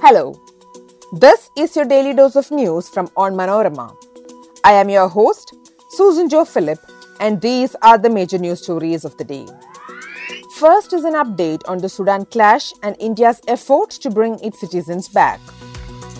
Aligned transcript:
Hello. 0.00 0.40
This 1.10 1.50
is 1.56 1.74
your 1.74 1.84
daily 1.84 2.14
dose 2.14 2.36
of 2.36 2.52
news 2.52 2.88
from 2.88 3.08
Onmanorama. 3.08 3.96
I 4.62 4.74
am 4.74 4.88
your 4.88 5.08
host, 5.08 5.52
Susan 5.90 6.28
Joe 6.28 6.44
Philip, 6.44 6.78
and 7.18 7.40
these 7.40 7.74
are 7.82 7.98
the 7.98 8.08
major 8.08 8.38
news 8.38 8.62
stories 8.62 9.04
of 9.04 9.16
the 9.16 9.24
day. 9.24 9.44
First 10.54 10.92
is 10.92 11.02
an 11.02 11.14
update 11.14 11.62
on 11.66 11.78
the 11.78 11.88
Sudan 11.88 12.26
clash 12.26 12.72
and 12.84 12.94
India's 13.00 13.40
effort 13.48 13.90
to 13.90 14.08
bring 14.08 14.38
its 14.38 14.60
citizens 14.60 15.08
back. 15.08 15.40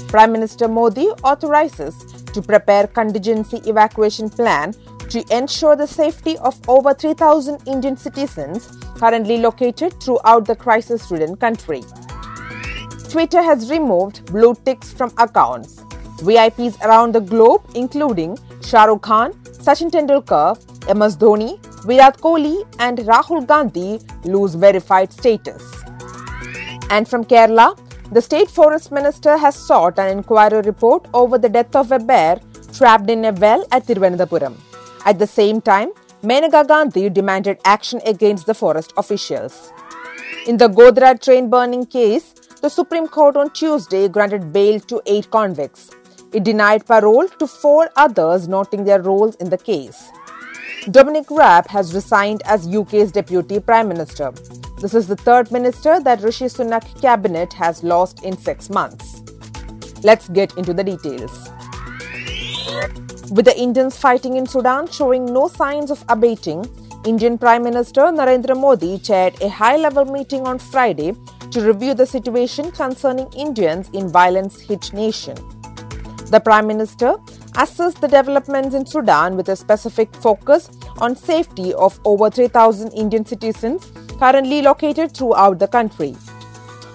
Prime 0.08 0.32
Minister 0.32 0.66
Modi 0.66 1.06
authorizes 1.22 2.02
to 2.34 2.42
prepare 2.42 2.88
contingency 2.88 3.58
evacuation 3.58 4.28
plan 4.28 4.74
to 5.08 5.24
ensure 5.30 5.76
the 5.76 5.86
safety 5.86 6.36
of 6.38 6.58
over 6.68 6.92
3000 6.92 7.60
Indian 7.68 7.96
citizens 7.96 8.76
currently 8.96 9.38
located 9.38 10.02
throughout 10.02 10.46
the 10.46 10.56
crisis-ridden 10.56 11.36
country. 11.36 11.84
Twitter 13.10 13.42
has 13.42 13.70
removed 13.70 14.26
blue 14.26 14.54
ticks 14.66 14.92
from 14.92 15.12
accounts. 15.16 15.76
VIPs 16.18 16.78
around 16.84 17.14
the 17.14 17.20
globe 17.20 17.62
including 17.74 18.36
Shah 18.62 18.84
Rukh 18.84 19.00
Khan, 19.02 19.32
Sachin 19.66 19.90
Tendulkar, 19.90 20.58
MS 20.94 21.16
Dhoni, 21.16 21.58
Virat 21.84 22.18
Kohli 22.18 22.66
and 22.78 22.98
Rahul 22.98 23.46
Gandhi 23.46 24.00
lose 24.24 24.54
verified 24.54 25.10
status. 25.12 25.62
And 26.90 27.08
from 27.08 27.24
Kerala, 27.24 27.78
the 28.12 28.20
State 28.20 28.50
Forest 28.50 28.92
Minister 28.92 29.38
has 29.38 29.54
sought 29.54 29.98
an 29.98 30.18
inquiry 30.18 30.60
report 30.62 31.06
over 31.14 31.38
the 31.38 31.48
death 31.48 31.74
of 31.76 31.92
a 31.92 31.98
bear 31.98 32.40
trapped 32.74 33.08
in 33.08 33.24
a 33.24 33.32
well 33.32 33.66
at 33.72 33.86
Thiruvananthapuram. 33.86 34.54
At 35.06 35.18
the 35.18 35.26
same 35.26 35.60
time, 35.60 35.92
Maneka 36.22 36.66
Gandhi 36.66 37.08
demanded 37.08 37.58
action 37.64 38.00
against 38.04 38.46
the 38.46 38.54
forest 38.54 38.92
officials. 38.96 39.72
In 40.46 40.56
the 40.56 40.68
Godhra 40.68 41.20
train 41.20 41.48
burning 41.48 41.86
case, 41.86 42.34
the 42.60 42.68
Supreme 42.68 43.06
Court 43.06 43.36
on 43.36 43.50
Tuesday 43.50 44.08
granted 44.08 44.52
bail 44.52 44.80
to 44.80 45.00
eight 45.06 45.30
convicts. 45.30 45.90
It 46.32 46.44
denied 46.44 46.86
parole 46.86 47.28
to 47.28 47.46
four 47.46 47.90
others, 47.96 48.48
noting 48.48 48.84
their 48.84 49.00
roles 49.00 49.36
in 49.36 49.48
the 49.48 49.58
case. 49.58 50.10
Dominic 50.90 51.30
Raab 51.30 51.68
has 51.68 51.94
resigned 51.94 52.42
as 52.46 52.66
UK's 52.66 53.12
Deputy 53.12 53.60
Prime 53.60 53.88
Minister. 53.88 54.32
This 54.80 54.94
is 54.94 55.06
the 55.06 55.16
third 55.16 55.50
minister 55.52 56.00
that 56.00 56.22
Rishi 56.22 56.46
Sunak 56.46 57.00
cabinet 57.00 57.52
has 57.52 57.82
lost 57.82 58.24
in 58.24 58.36
six 58.36 58.70
months. 58.70 59.22
Let's 60.02 60.28
get 60.28 60.56
into 60.56 60.72
the 60.72 60.84
details. 60.84 61.50
With 63.30 63.44
the 63.44 63.54
Indians 63.56 63.96
fighting 63.98 64.36
in 64.36 64.46
Sudan 64.46 64.88
showing 64.88 65.26
no 65.26 65.48
signs 65.48 65.90
of 65.90 66.04
abating, 66.08 66.64
Indian 67.04 67.38
Prime 67.38 67.62
Minister 67.62 68.02
Narendra 68.02 68.58
Modi 68.58 68.98
chaired 68.98 69.40
a 69.42 69.48
high 69.48 69.76
level 69.76 70.04
meeting 70.04 70.46
on 70.46 70.58
Friday 70.58 71.14
to 71.50 71.60
review 71.60 71.94
the 71.94 72.06
situation 72.06 72.70
concerning 72.70 73.32
Indians 73.32 73.88
in 73.92 74.08
violence 74.08 74.60
hit 74.60 74.92
nation. 74.92 75.36
The 76.30 76.40
Prime 76.44 76.66
Minister 76.66 77.16
assessed 77.56 78.00
the 78.00 78.08
developments 78.08 78.74
in 78.74 78.84
Sudan 78.84 79.36
with 79.36 79.48
a 79.48 79.56
specific 79.56 80.14
focus 80.16 80.70
on 80.98 81.16
safety 81.16 81.72
of 81.74 81.98
over 82.04 82.28
3000 82.30 82.92
Indian 82.92 83.24
citizens 83.24 83.90
currently 84.18 84.62
located 84.62 85.16
throughout 85.16 85.58
the 85.58 85.68
country. 85.68 86.14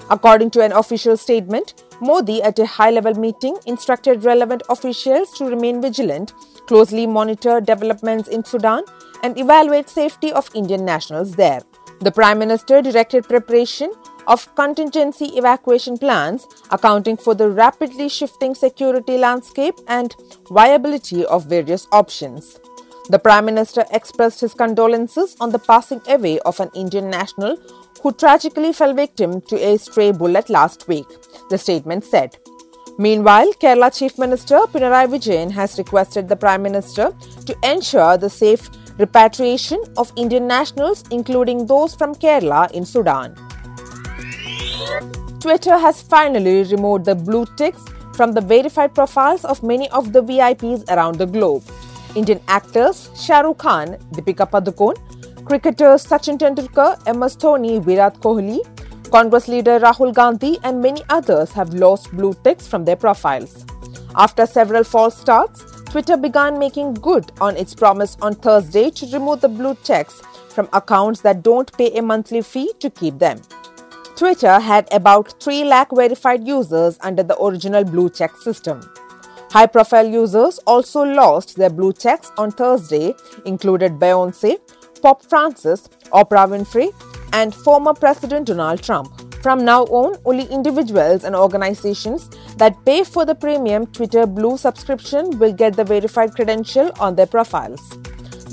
According 0.10 0.52
to 0.52 0.62
an 0.62 0.74
official 0.74 1.18
statement, 1.18 1.84
Modi 2.02 2.44
at 2.44 2.60
a 2.60 2.66
high-level 2.66 3.16
meeting 3.16 3.58
instructed 3.66 4.24
relevant 4.24 4.62
officials 4.70 5.32
to 5.38 5.46
remain 5.46 5.82
vigilant, 5.82 6.34
closely 6.68 7.08
monitor 7.08 7.62
developments 7.62 8.28
in 8.30 8.44
Sudan 8.44 8.84
and 9.24 9.38
evaluate 9.40 9.90
safety 9.90 10.32
of 10.34 10.50
Indian 10.54 10.86
nationals 10.86 11.34
there. 11.36 11.62
The 12.02 12.12
Prime 12.12 12.38
Minister 12.38 12.82
directed 12.82 13.24
preparation 13.24 13.94
of 14.28 14.54
contingency 14.56 15.26
evacuation 15.38 15.98
plans 15.98 16.48
accounting 16.72 17.18
for 17.18 17.36
the 17.36 17.50
rapidly 17.50 18.10
shifting 18.10 18.56
security 18.56 19.18
landscape 19.18 19.76
and 19.88 20.16
viability 20.50 21.26
of 21.26 21.46
various 21.46 21.88
options. 21.92 22.60
The 23.10 23.20
Prime 23.20 23.46
Minister 23.46 23.84
expressed 23.92 24.40
his 24.40 24.54
condolences 24.54 25.36
on 25.42 25.52
the 25.52 25.60
passing 25.60 26.02
away 26.08 26.40
of 26.40 26.60
an 26.60 26.70
Indian 26.74 27.10
national 27.10 27.58
who 28.02 28.14
tragically 28.14 28.72
fell 28.72 28.94
victim 28.94 29.42
to 29.42 29.58
a 29.58 29.78
stray 29.78 30.12
bullet 30.12 30.50
last 30.50 30.88
week, 30.88 31.08
the 31.50 31.58
statement 31.58 32.06
said. 32.06 32.38
Meanwhile, 32.98 33.54
Kerala 33.54 33.98
Chief 33.98 34.18
Minister 34.20 34.60
Pinarayi 34.72 35.08
Vijayan 35.08 35.52
has 35.52 35.78
requested 35.78 36.30
the 36.30 36.36
Prime 36.36 36.62
Minister 36.62 37.12
to 37.46 37.58
ensure 37.64 38.18
the 38.18 38.30
safe 38.30 38.70
repatriation 39.00 39.82
of 39.98 40.14
Indian 40.16 40.48
nationals, 40.48 41.04
including 41.10 41.66
those 41.66 41.96
from 41.96 42.14
Kerala 42.14 42.72
in 42.72 42.86
Sudan. 42.86 43.36
Twitter 45.44 45.78
has 45.78 46.02
finally 46.02 46.64
removed 46.64 47.04
the 47.04 47.14
blue 47.14 47.46
ticks 47.58 47.84
from 48.16 48.32
the 48.32 48.40
verified 48.40 48.96
profiles 48.96 49.44
of 49.44 49.62
many 49.62 49.90
of 49.90 50.14
the 50.14 50.22
VIPs 50.24 50.90
around 50.90 51.18
the 51.18 51.26
globe. 51.26 51.62
Indian 52.16 52.40
actors 52.48 53.10
Shah 53.22 53.42
Rukh 53.42 53.58
Khan, 53.58 53.98
Deepika 54.14 54.50
Padukone, 54.50 54.96
cricketers 55.44 56.06
Sachin 56.08 56.38
Tendulkar, 56.38 56.96
MS 57.14 57.36
Dhoni, 57.36 57.84
Virat 57.84 58.22
Kohli, 58.22 58.62
Congress 59.12 59.50
leader 59.50 59.82
Rahul 59.82 60.14
Gandhi, 60.14 60.60
and 60.64 60.82
many 60.82 61.02
others 61.10 61.52
have 61.52 61.74
lost 61.74 62.10
blue 62.12 62.34
ticks 62.46 62.66
from 62.66 62.86
their 62.86 62.96
profiles. 62.96 63.66
After 64.16 64.46
several 64.46 64.86
false 64.86 65.18
starts, 65.18 65.66
Twitter 65.92 66.16
began 66.16 66.58
making 66.58 66.94
good 66.94 67.34
on 67.42 67.58
its 67.58 67.76
promise 67.76 68.16
on 68.22 68.36
Thursday 68.36 68.90
to 68.92 69.06
remove 69.08 69.42
the 69.42 69.50
blue 69.50 69.76
checks 69.84 70.22
from 70.56 70.70
accounts 70.72 71.20
that 71.20 71.44
don't 71.44 71.78
pay 71.78 71.92
a 71.98 72.02
monthly 72.02 72.42
fee 72.42 72.72
to 72.80 72.90
keep 72.90 73.20
them. 73.20 73.42
Twitter 74.24 74.58
had 74.58 74.88
about 74.94 75.34
3 75.44 75.66
lakh 75.66 75.90
verified 75.92 76.48
users 76.48 76.98
under 77.02 77.24
the 77.24 77.38
original 77.44 77.84
blue 77.84 78.10
check 78.10 78.34
system. 78.38 78.80
High 79.52 79.66
profile 79.66 80.08
users 80.08 80.60
also 80.60 81.02
lost 81.02 81.58
their 81.58 81.70
blue 81.70 81.92
checks 81.92 82.32
on 82.38 82.50
Thursday, 82.52 83.16
included 83.46 84.00
Beyonce, 84.00 84.60
Pope 85.02 85.24
Francis, 85.24 85.90
Oprah 86.14 86.48
Winfrey, 86.48 86.94
and 87.34 87.54
former 87.54 87.94
President 87.94 88.48
Donald 88.48 88.82
Trump. 88.82 89.12
From 89.44 89.66
now 89.66 89.84
on, 89.88 90.16
only 90.24 90.46
individuals 90.46 91.26
and 91.26 91.36
organizations 91.36 92.30
that 92.56 92.78
pay 92.86 93.04
for 93.04 93.26
the 93.26 93.36
premium 93.36 93.86
Twitter 93.88 94.26
Blue 94.26 94.56
subscription 94.56 95.38
will 95.38 95.52
get 95.52 95.76
the 95.76 95.84
verified 95.84 96.34
credential 96.34 96.92
on 97.02 97.18
their 97.18 97.28
profiles. 97.28 97.82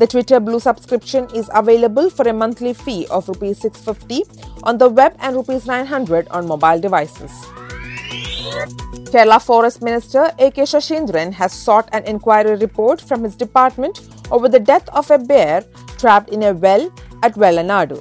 The 0.01 0.07
Twitter 0.07 0.41
Blue 0.41 0.59
subscription 0.59 1.29
is 1.35 1.51
available 1.55 2.09
for 2.09 2.27
a 2.27 2.33
monthly 2.33 2.73
fee 2.73 3.07
of 3.11 3.29
Rs 3.29 3.59
650 3.59 4.23
on 4.63 4.79
the 4.79 4.89
web 4.89 5.15
and 5.19 5.47
Rs 5.47 5.67
900 5.67 6.27
on 6.29 6.47
mobile 6.47 6.81
devices. 6.81 7.31
Kerala 9.11 9.45
Forest 9.45 9.83
Minister 9.83 10.33
A.K. 10.39 10.63
Saseendran 10.63 11.35
has 11.35 11.53
sought 11.53 11.91
an 11.93 12.05
inquiry 12.05 12.57
report 12.57 13.03
from 13.03 13.23
his 13.25 13.37
department 13.37 14.01
over 14.31 14.49
the 14.49 14.59
death 14.59 14.89
of 14.89 15.11
a 15.11 15.19
bear 15.19 15.63
trapped 15.99 16.31
in 16.31 16.45
a 16.45 16.55
well 16.55 16.91
at 17.23 17.35
Vellanadu. 17.35 18.01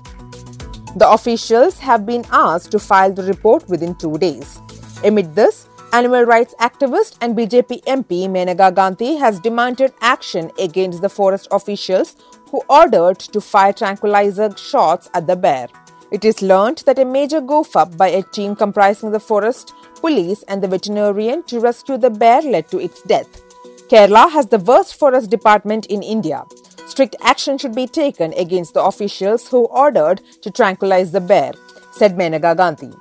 The 0.97 1.09
officials 1.09 1.79
have 1.79 2.05
been 2.05 2.23
asked 2.31 2.71
to 2.71 2.79
file 2.79 3.11
the 3.11 3.23
report 3.23 3.67
within 3.67 3.93
two 3.95 4.17
days. 4.17 4.61
Amid 5.03 5.35
this, 5.35 5.67
Animal 5.91 6.25
rights 6.25 6.53
activist 6.59 7.17
and 7.19 7.35
BJP 7.35 7.83
MP 7.85 8.27
Maneka 8.29 8.71
Gandhi 8.75 9.15
has 9.15 9.39
demanded 9.39 9.91
action 10.01 10.51
against 10.59 11.01
the 11.01 11.09
forest 11.09 11.47
officials 11.49 12.15
who 12.51 12.61
ordered 12.69 13.17
to 13.17 13.41
fire 13.41 13.73
tranquilizer 13.73 14.55
shots 14.55 15.09
at 15.15 15.25
the 15.25 15.35
bear. 15.35 15.67
It 16.11 16.25
is 16.25 16.43
learned 16.43 16.83
that 16.85 16.99
a 16.99 17.05
major 17.05 17.41
goof 17.41 17.75
up 17.75 17.97
by 17.97 18.09
a 18.09 18.21
team 18.21 18.55
comprising 18.55 19.09
the 19.09 19.19
forest, 19.19 19.73
police, 19.95 20.43
and 20.43 20.61
the 20.61 20.67
veterinarian 20.67 21.41
to 21.43 21.59
rescue 21.59 21.97
the 21.97 22.11
bear 22.11 22.43
led 22.43 22.67
to 22.69 22.79
its 22.79 23.01
death. 23.01 23.41
Kerala 23.89 24.29
has 24.29 24.45
the 24.45 24.59
worst 24.59 24.93
forest 24.93 25.31
department 25.31 25.87
in 25.87 26.03
India. 26.03 26.45
Strict 26.85 27.15
action 27.21 27.57
should 27.57 27.73
be 27.73 27.87
taken 27.87 28.31
against 28.33 28.75
the 28.75 28.83
officials 28.83 29.47
who 29.47 29.65
ordered 29.65 30.21
to 30.43 30.51
tranquilize 30.51 31.11
the 31.11 31.21
bear, 31.21 31.53
said 31.91 32.15
Maneka 32.15 32.55
Gandhi. 32.55 32.91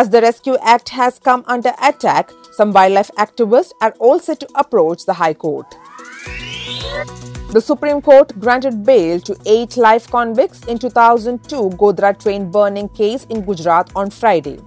As 0.00 0.10
the 0.10 0.20
Rescue 0.20 0.56
Act 0.62 0.90
has 0.90 1.18
come 1.18 1.42
under 1.48 1.72
attack, 1.82 2.30
some 2.52 2.72
wildlife 2.72 3.10
activists 3.18 3.72
are 3.80 3.92
all 3.98 4.20
set 4.20 4.38
to 4.38 4.48
approach 4.54 5.04
the 5.04 5.12
High 5.12 5.34
Court. 5.34 5.66
The 7.50 7.60
Supreme 7.60 8.00
Court 8.00 8.38
granted 8.38 8.84
bail 8.84 9.18
to 9.18 9.36
eight 9.44 9.76
life 9.76 10.08
convicts 10.08 10.64
in 10.66 10.78
2002 10.78 11.70
Godhra 11.70 12.16
train 12.16 12.48
burning 12.48 12.88
case 12.90 13.24
in 13.24 13.40
Gujarat 13.44 13.90
on 13.96 14.08
Friday. 14.10 14.60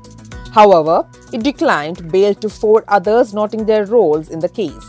However, 0.51 1.09
it 1.31 1.43
declined 1.43 2.11
bail 2.11 2.35
to 2.35 2.49
four 2.49 2.83
others, 2.89 3.33
noting 3.33 3.65
their 3.65 3.85
roles 3.85 4.31
in 4.31 4.39
the 4.39 4.49
case. 4.49 4.85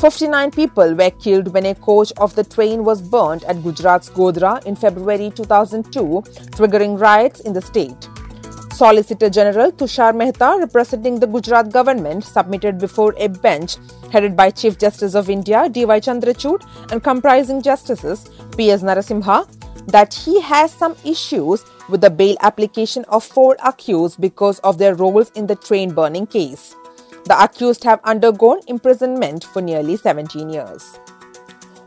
59 0.00 0.50
people 0.52 0.94
were 0.94 1.10
killed 1.10 1.52
when 1.52 1.66
a 1.66 1.74
coach 1.74 2.10
of 2.16 2.34
the 2.36 2.44
train 2.44 2.84
was 2.84 3.02
burned 3.02 3.44
at 3.44 3.62
Gujarat's 3.62 4.08
Godhra 4.08 4.64
in 4.64 4.76
February 4.76 5.30
2002, 5.30 6.22
triggering 6.56 6.98
riots 6.98 7.40
in 7.40 7.52
the 7.52 7.60
state. 7.60 8.08
Solicitor 8.72 9.28
General 9.28 9.70
Tushar 9.70 10.14
Mehta, 10.16 10.56
representing 10.58 11.20
the 11.20 11.26
Gujarat 11.26 11.70
government, 11.70 12.24
submitted 12.24 12.78
before 12.78 13.14
a 13.18 13.28
bench 13.28 13.76
headed 14.10 14.34
by 14.34 14.50
Chief 14.50 14.78
Justice 14.78 15.14
of 15.14 15.28
India 15.28 15.68
D.Y. 15.68 16.00
Chandrachud 16.00 16.62
and 16.90 17.04
comprising 17.04 17.60
Justices 17.60 18.30
P.S. 18.56 18.82
Narasimha, 18.82 19.46
that 19.88 20.14
he 20.14 20.40
has 20.40 20.72
some 20.72 20.96
issues 21.04 21.64
with 21.90 22.00
the 22.00 22.08
bail 22.08 22.36
application 22.40 23.04
of 23.08 23.22
four 23.22 23.58
accused 23.62 24.18
because 24.20 24.58
of 24.60 24.78
their 24.78 24.94
roles 24.94 25.30
in 25.32 25.46
the 25.46 25.56
train 25.56 25.92
burning 25.92 26.26
case. 26.26 26.74
The 27.26 27.42
accused 27.42 27.84
have 27.84 28.00
undergone 28.04 28.60
imprisonment 28.68 29.44
for 29.44 29.60
nearly 29.60 29.98
17 29.98 30.48
years. 30.48 30.98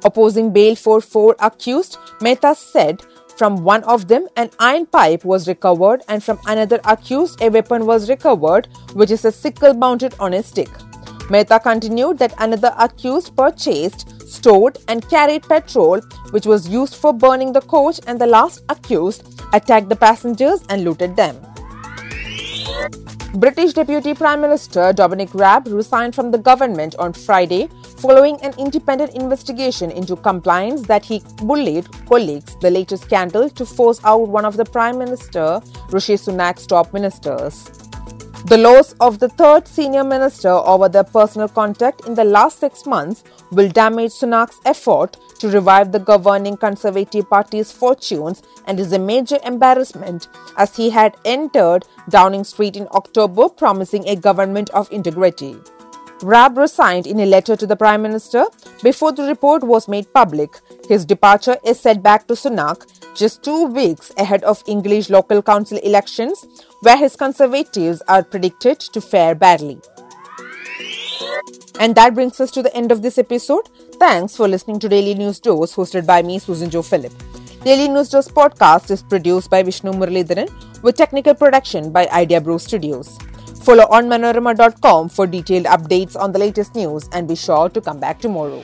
Opposing 0.03 0.53
bail 0.53 0.75
for 0.75 1.01
four 1.01 1.35
accused, 1.39 1.97
Mehta 2.21 2.53
said 2.53 3.01
from 3.37 3.63
one 3.63 3.83
of 3.83 4.07
them, 4.07 4.27
an 4.37 4.49
iron 4.59 4.85
pipe 4.85 5.25
was 5.25 5.47
recovered, 5.47 6.01
and 6.07 6.23
from 6.23 6.39
another 6.47 6.79
accused, 6.85 7.41
a 7.41 7.49
weapon 7.49 7.85
was 7.85 8.09
recovered, 8.09 8.67
which 8.93 9.11
is 9.11 9.25
a 9.25 9.31
sickle 9.31 9.73
mounted 9.73 10.15
on 10.19 10.33
a 10.33 10.41
stick. 10.41 10.69
Mehta 11.29 11.59
continued 11.59 12.19
that 12.19 12.33
another 12.39 12.73
accused 12.77 13.35
purchased, 13.35 14.27
stored, 14.27 14.77
and 14.87 15.07
carried 15.09 15.43
petrol, 15.43 15.99
which 16.31 16.45
was 16.45 16.69
used 16.69 16.95
for 16.95 17.13
burning 17.13 17.51
the 17.51 17.61
coach, 17.61 17.99
and 18.07 18.19
the 18.19 18.27
last 18.27 18.63
accused 18.69 19.41
attacked 19.53 19.89
the 19.89 19.95
passengers 19.95 20.63
and 20.69 20.83
looted 20.83 21.15
them. 21.15 21.35
British 23.35 23.73
Deputy 23.73 24.13
Prime 24.13 24.39
Minister 24.39 24.93
Dominic 24.93 25.33
Raab 25.33 25.67
resigned 25.67 26.15
from 26.15 26.31
the 26.31 26.37
government 26.37 26.95
on 26.99 27.11
Friday 27.11 27.69
following 27.97 28.39
an 28.41 28.53
independent 28.57 29.15
investigation 29.15 29.91
into 29.91 30.15
complaints 30.15 30.83
that 30.83 31.05
he 31.05 31.21
bullied 31.43 31.89
colleagues, 32.07 32.55
the 32.61 32.69
latest 32.69 33.03
scandal 33.03 33.49
to 33.49 33.65
force 33.65 33.99
out 34.03 34.27
one 34.27 34.45
of 34.45 34.57
the 34.57 34.65
Prime 34.65 34.97
Minister 34.97 35.61
Rishi 35.89 36.15
Sunak's 36.15 36.67
top 36.67 36.93
ministers. 36.93 37.69
The 38.45 38.59
loss 38.59 38.93
of 38.99 39.17
the 39.17 39.29
third 39.29 39.67
senior 39.67 40.03
minister 40.03 40.49
over 40.49 40.87
their 40.87 41.03
personal 41.03 41.47
contact 41.47 42.05
in 42.05 42.13
the 42.13 42.23
last 42.23 42.59
six 42.59 42.85
months 42.85 43.23
will 43.51 43.69
damage 43.69 44.11
Sunak's 44.11 44.59
effort 44.65 45.17
to 45.39 45.49
revive 45.49 45.91
the 45.91 45.97
governing 45.97 46.55
Conservative 46.55 47.27
Party's 47.27 47.71
fortunes 47.71 48.43
and 48.67 48.79
is 48.79 48.93
a 48.93 48.99
major 48.99 49.39
embarrassment 49.43 50.27
as 50.57 50.75
he 50.75 50.91
had 50.91 51.17
entered 51.25 51.85
Downing 52.09 52.43
Street 52.43 52.77
in 52.77 52.87
October 52.91 53.49
promising 53.49 54.07
a 54.07 54.15
government 54.15 54.69
of 54.69 54.91
integrity. 54.91 55.55
Raab 56.21 56.57
resigned 56.57 57.07
in 57.07 57.19
a 57.19 57.25
letter 57.25 57.55
to 57.55 57.67
the 57.67 57.75
Prime 57.75 58.01
Minister 58.01 58.45
before 58.81 59.11
the 59.11 59.23
report 59.23 59.63
was 59.63 59.87
made 59.87 60.11
public. 60.13 60.59
His 60.87 61.03
departure 61.05 61.57
is 61.65 61.79
set 61.79 62.01
back 62.01 62.27
to 62.27 62.33
Sunak 62.33 62.87
just 63.15 63.43
two 63.43 63.65
weeks 63.65 64.11
ahead 64.17 64.43
of 64.43 64.63
English 64.65 65.09
local 65.09 65.41
council 65.41 65.77
elections, 65.79 66.45
where 66.81 66.97
his 66.97 67.15
Conservatives 67.15 68.01
are 68.07 68.23
predicted 68.23 68.79
to 68.79 69.01
fare 69.01 69.35
badly. 69.35 69.79
And 71.79 71.95
that 71.95 72.13
brings 72.13 72.39
us 72.39 72.51
to 72.51 72.63
the 72.63 72.73
end 72.75 72.91
of 72.91 73.01
this 73.01 73.17
episode. 73.17 73.67
Thanks 73.99 74.35
for 74.37 74.47
listening 74.47 74.79
to 74.79 74.89
Daily 74.89 75.15
News 75.15 75.39
Dose, 75.39 75.75
hosted 75.75 76.05
by 76.05 76.21
me, 76.21 76.39
Susan 76.39 76.69
Jo 76.69 76.81
Philip. 76.81 77.13
Daily 77.63 77.89
News 77.89 78.09
Dose 78.09 78.29
podcast 78.29 78.89
is 78.89 79.03
produced 79.03 79.49
by 79.49 79.63
Vishnu 79.63 79.91
Muralidharan 79.91 80.49
with 80.81 80.95
technical 80.95 81.33
production 81.33 81.91
by 81.91 82.07
Idea 82.07 82.39
Brew 82.39 82.59
Studios. 82.59 83.17
Follow 83.65 83.85
onmanorama.com 83.85 85.09
for 85.09 85.25
detailed 85.25 85.65
updates 85.65 86.15
on 86.15 86.31
the 86.31 86.37
latest 86.37 86.75
news 86.75 87.09
and 87.11 87.27
be 87.27 87.35
sure 87.35 87.67
to 87.67 87.81
come 87.81 87.99
back 87.99 88.19
tomorrow. 88.19 88.61